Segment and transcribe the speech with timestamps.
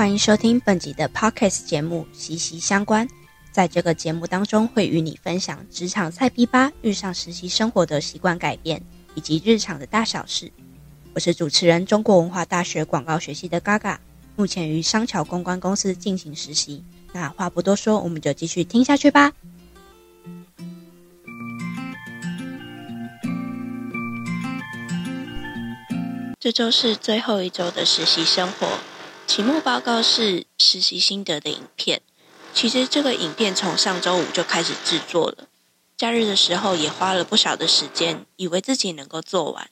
[0.00, 3.06] 欢迎收听本集的 Podcast 节目《息息相关》。
[3.52, 8.82] 在这个节目当中，会与你分享职场菜逼吧遇上实习生活的习惯改变，
[9.14, 10.50] 以及日常的大小事。
[11.12, 13.98] 我是主持人，中国文化大学广告学系的 Gaga，
[14.36, 16.82] 目前于商桥公关公司进行实习。
[17.12, 19.34] 那话不多说，我们就继续听下去吧。
[26.38, 28.66] 这周是最后一周的实习生活，
[29.30, 32.02] 期末报告是实习心得的影片。
[32.52, 35.46] 其实这个影片从上周五就开始制作了，
[35.96, 39.70] 假日的时候也花了不少的时间，以为自己能够做完，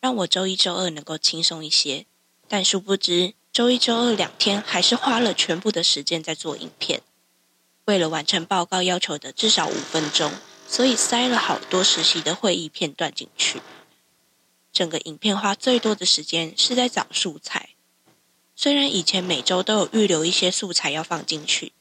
[0.00, 2.06] 让我周一周二能够轻松一些。
[2.48, 7.02] 但殊不知，周一周二两天还是花了全部的时间在做影片。
[7.84, 10.32] 为了完成报告要求的至少五分钟，
[10.66, 13.60] 所以塞了好多实习的会议片段进去。
[14.72, 17.73] 整个影片花最多的时间是在找素材，
[18.56, 21.72] 虽然以前每周都有预留一些素材要放进去，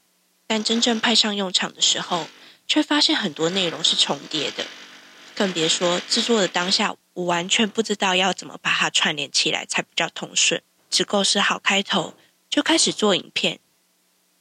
[0.47, 2.27] 但真正派上用场的时候，
[2.67, 4.65] 却发现很多内容是重叠的，
[5.35, 10.61] 更别说制作的当下，我完全不知道要怎么把它串联起来才比较通顺。
[10.89, 12.15] 只构思好开头，
[12.49, 13.59] 就开始做影片，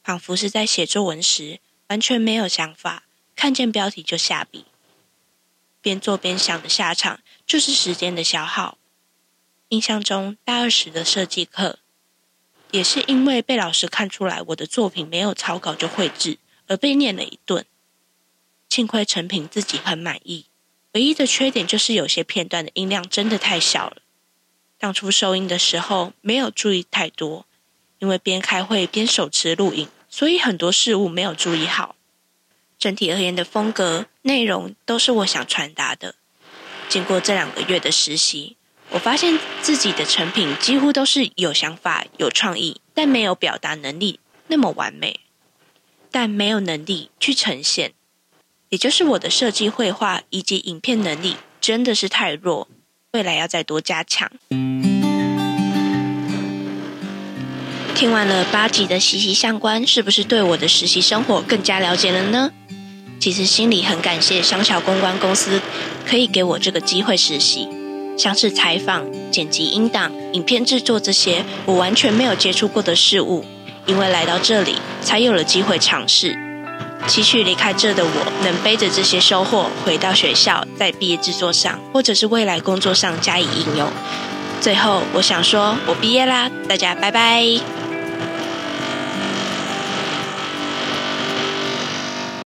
[0.03, 3.05] 仿佛是在写作文时完全没有想法，
[3.37, 4.67] 看见标题就下笔。
[5.81, 8.79] 边做边想的下场就是时间的消耗。
[9.69, 11.79] 印象中大二时的设计课，
[12.73, 17.65] 也是因为被老师看出来我的作品没有草稿就绘制，而被念了一顿。
[18.69, 20.47] 幸亏成品自己很满意，
[20.93, 23.99] 唯一的缺点就是有些片段的音量真的太小了。
[24.79, 27.47] 当初收音的时候没有注意太多，
[27.99, 31.95] 因为边开会边手持录音，所以很多事物没有注意好。
[32.79, 36.15] 整体而言的风格、内容都是我想传达的。
[36.89, 38.57] 经过这两个月的实习，
[38.95, 45.21] 我发现自己的成品几乎都是有想法、有创意，但没有表达能力那么完美，
[46.11, 47.93] 但没有能力去呈现，
[48.69, 52.69] 也就是我的设计、绘画以及影片能力真的是太弱，
[53.13, 54.31] 未来要再多加强。
[57.95, 62.53] 听完了八集的息息相关，是不是对我的实习生活更加了解了呢？
[63.19, 65.63] 其实心里很感谢商桥公关公司
[66.07, 67.69] 可以给我这个机会实习，
[68.17, 73.45] 像是采访、剪辑音档、影片制作这些我完全没有接触过的事物，
[73.87, 76.37] 因为来到这里才有了机会尝试。
[77.09, 83.89] 期许离开这的我能背着这些收获回到学校，在毕业制作上或者是未来工作上加以应用。
[84.61, 87.82] 最后，我想说，我毕业啦，大家拜拜。